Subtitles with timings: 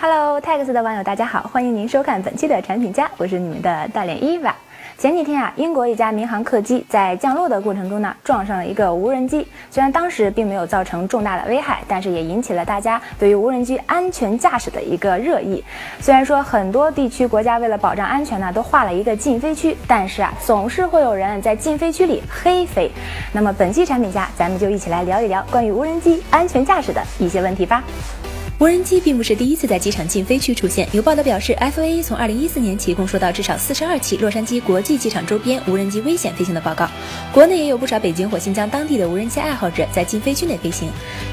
[0.00, 4.54] Hello，Tax 的网友大家好，欢迎您收看本期的产品家，我是你们的大脸伊娃。
[4.96, 9.44] 前几天啊，英国一家民航客机在降落的过程中呢，撞上了一个无人机。
[9.72, 15.64] 虽然当时并没有造成重大的危害，但是也引起了大家对于无人机安全驾驶的一个热议。
[16.00, 22.88] 虽然说很多地区国家为了保障安全呢，都划了一个禁飞区，但是啊，总是会有人在禁飞区里黑飞。
[23.32, 27.82] 那么本期产品家，咱们就一起来聊一聊关于无人机安全驾驶的一些问题吧。
[28.60, 30.88] 无人机并不是第一次在机场禁飞区出现。
[30.90, 36.90] 有报道表示，FAA 从2014年起共收到至少42起洛杉矶国际机场周边无人机危险飞行的报告。
[37.32, 40.88] 国内也有不少北京或新疆当地的无人机爱好者在禁飞区内飞行。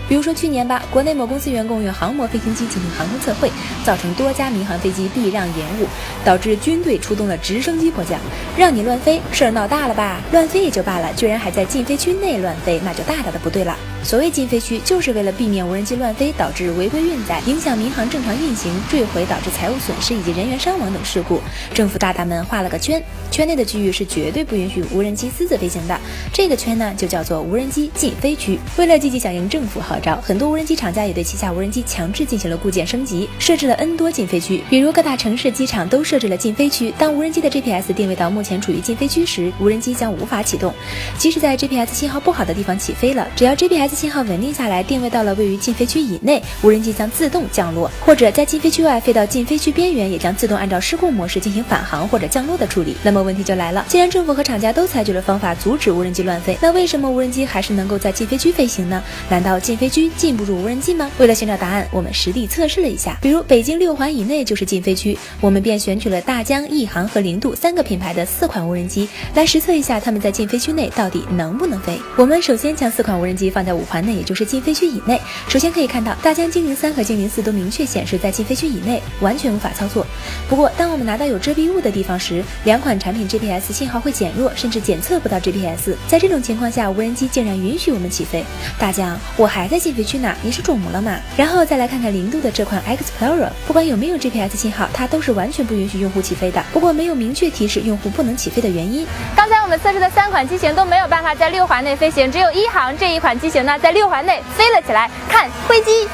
[0.07, 3.51] 比如说去年吧，国内某公司员工用航模飞行机进行航空测绘，
[3.83, 5.87] 造成多家民航飞机避让延误，
[6.23, 8.19] 导致军队出动了直升机迫降。
[8.57, 10.21] 让你乱飞，事儿闹大了吧？
[10.31, 13.75] 乱飞也就罢了，居然还在禁飞区内乱飞，那就大大的不对了。
[14.03, 21.41] 所谓禁飞区，就是为了避免无人机乱飞导致违规运载，影响民航正常运行，坠毁导致财务损失以及人员伤亡等事故。
[21.73, 25.99] 政府大大们画了个圈，圈内的区域是绝对不允许无人机私自飞行的。
[26.31, 28.59] 这个圈呢，就叫做无人机禁飞区。
[28.77, 34.61] 为了积极响应政府号号召，很多无人机厂家也对旗下无人机强制进行了固件升级，设置了 N 多禁飞区。
[34.69, 40.73] 比如各大城市机场都设置了禁飞区，当无人机的 GPS 定位到目前处于禁飞区时，无人机将无法启动。
[41.17, 52.97] 即使在 GPS 信号不好的地方起飞了，只要 GPS 信号稳定下来，定位到了位于禁飞区以内，无人机将自动降落；或者在禁飞区外飞到禁飞区边缘，也将自动按照失控模式进行返航或者降落的处理。
[53.01, 59.01] 那么问题就来了，既然政府和厂家都采取了方法阻止无人机乱飞，那为什么无人机还是能够在禁飞区飞行呢？
[59.29, 61.11] 难道禁飞飞区禁不住无人机吗？
[61.19, 71.99] 为了寻找答案，我们实地测试了一下，比如北京六环以内就是禁飞区，我们便选取了大疆、亿航和零度三个品牌的四款无人机来实测一下它们在禁飞区内到底能不能飞。
[72.17, 74.15] 我们首先将四款无人机放在五环内。
[74.15, 80.07] 也就是禁飞区以内，首先可以看到大疆精灵三和精灵四都明确显示在禁飞区以内，完全无法操作。
[80.49, 85.95] 不过，当我们拿到有遮蔽物的地方时，两款产品 GPS 信号会减弱，甚至检测不到 GPS。
[86.07, 88.43] 在这种情况下，无人机竟然允许我们起飞。
[88.79, 91.17] 大疆，我还在禁飞去哪，你是肿么了吗？
[91.37, 96.61] 然后再来看看零度的这款 Explorer，不管有没有 GPS 信号，它都是完全不允许用户起飞的。
[96.73, 99.07] 不过没有明确提示用户不能起飞的原因。
[99.35, 104.25] 刚才我们测试的三款机型都没有办法在六环内飞行，只有一航这一款机型呢，在六环。
[104.25, 106.07] 内飞了起来，看飞机。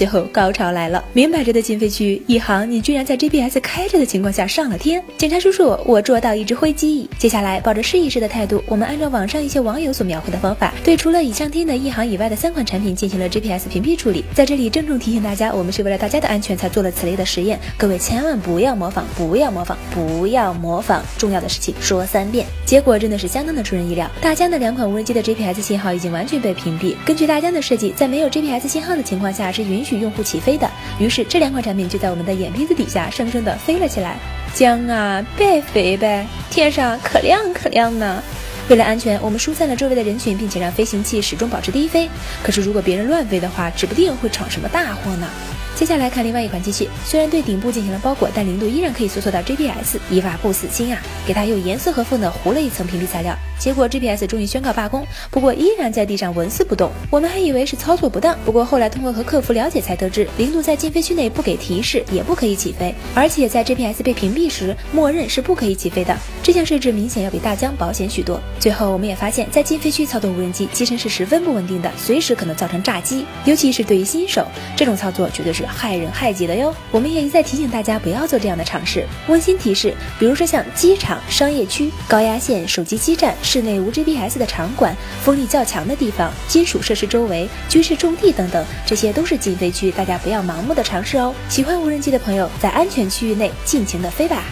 [0.00, 5.04] 最后高潮来了，明摆着的禁飞区，一航你居然在 GPS 开着的情况下上了天！
[5.18, 7.06] 警察叔叔，我捉到一只灰机。
[7.18, 14.24] 接下来抱着试一试的态度，我们按照网上一些网友所描绘的方法，对除了已上天的一航以外的三款产品进行了 GPS 屏蔽处理。
[14.32, 21.02] 在这里郑重提醒大家，我们是为了大家的安全才做了此类的实验，各位千万不要模仿，不要模仿，不要模仿！
[21.18, 22.46] 重要的事情说三遍。
[22.64, 26.94] 结果真的是相当的出人意料，大疆的两款无人机的 GPS 信号已经完全被屏蔽。
[27.04, 29.89] 根据大疆的设计，在没有 GPS 信号的情况下是允许。
[29.90, 30.70] 许用户起飞的，
[31.00, 34.16] 于是这两款产品就在我们的眼皮子底下生生的飞了起来。
[34.54, 38.22] 江啊，别飞呗，天上可亮可亮呢。
[38.68, 42.08] 为了安全，我们疏散了周围的人群，并且让飞行器始终保持低飞。
[42.42, 45.26] 可是如果别人乱飞的话，指不定会闯什么大祸呢。
[45.74, 49.98] 接下来看另外一款机器，虽然对顶部进行了包裹，但零度依然可以搜索到 GPS。
[50.08, 53.36] 伊娃不死心啊，给它又严丝合缝的糊了一层屏蔽材料。
[53.60, 56.90] 结果 GPS 终于宣告罢工，不过依然在地上纹丝不动。
[57.10, 66.16] 我们还以为是操作不当，不过后来通过和客服了解才得知，零度在禁飞区内不给提示也不可以起飞，而且在 GPS 被屏蔽时，默认是不可以起飞的。
[66.42, 68.40] 这项设置明显要比大疆保险许多。
[68.58, 75.60] 最后我们也发现，在禁飞区操作无人机，机身是十分不稳定的，随时可能造成炸机，尤其是对于新手，这种操作绝对是。
[75.66, 76.74] 害人害己的哟！
[76.90, 79.06] 我们也一再提醒大家不要做这样的尝试。
[79.28, 91.34] 温馨提示：比如说像机场、商业区、高压线、手机基站、室内无 GPS 的场馆、风力较强的地方、金属设施周围、军事重地等等，这些都是禁飞区，大家不要盲目的尝试哦。
[91.48, 94.44] 喜欢无人机的朋友，在安全区域内尽情的飞吧。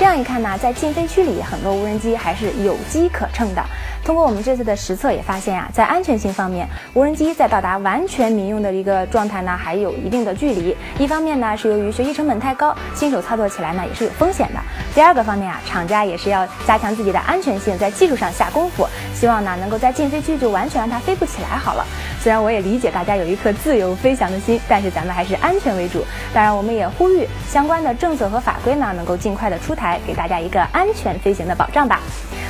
[0.00, 3.62] 这样一看呢，在禁飞区里，很多无人机还是有机可乘的。
[4.02, 10.74] 通过我们这次的实测也发现呀，在安全性方面，无人机在到达完全民用的一个状态呢，还有一定的距离。
[10.98, 14.60] 一方面呢，是由于学习成本太高，新手操作起来呢也是有风险的。
[14.94, 21.84] 第二个方面啊，厂家也是要加强自己的安全性，在技术上下功夫，希望呢能够在禁飞区就完全让它飞不起来好了。
[22.22, 26.02] 虽然我也理解大家有一颗自由飞翔的心，但是咱们还是安全为主。
[26.32, 32.00] 当然，我们也呼吁相关的政策和法规呢能够尽快的出台，来给大家一个安全飞行的保障吧。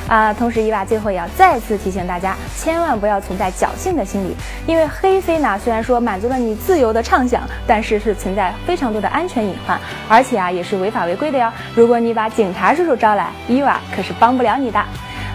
[0.07, 4.35] 啊，同时伊娃最后也要再次提醒大家，千万不要存在侥幸的心理，
[4.67, 9.79] 因为黑飞呢，虽然说满足了你自由的畅想，但是是存在非常多的安全隐患，
[10.09, 11.51] 而且啊也是违法违规的哟。
[11.75, 14.83] 如果你把警察叔叔招来，伊娃可是帮不了你的。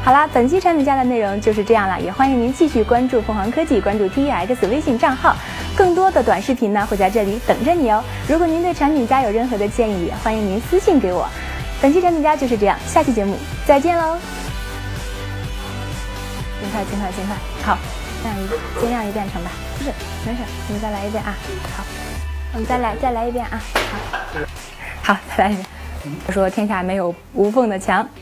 [0.05, 5.35] 好啦，本期产品家的内容就是这样了，也欢迎您继续关注凤凰科技，关注 T E X 微信账号，
[5.75, 8.05] 更多的短视频呢会在这里等着你哦。
[8.29, 11.27] 如果您对产品家有任何的建议，欢迎您私信给我。
[11.83, 13.37] 本期产品家就是这样，下期节目
[13.67, 14.19] 再见喽。
[16.61, 17.79] 尽快，尽快，尽快，好，
[18.23, 18.49] 这样一
[18.81, 19.93] 尽量一遍成吧，不是，
[20.25, 21.35] 没事，我们再来一遍啊，
[21.77, 21.85] 好，
[22.55, 23.61] 我们再来再来一遍啊，
[25.03, 25.67] 好，好，再来一遍。
[26.27, 28.09] 他说天下没有无缝的墙。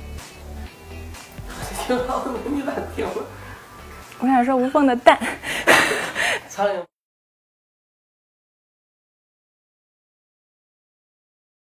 [1.86, 3.12] 挺好的，你咋听了？
[4.18, 5.18] 我想说无缝的蛋。
[6.48, 6.93] 苍蝇。